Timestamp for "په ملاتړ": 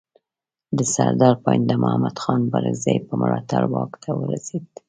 3.07-3.63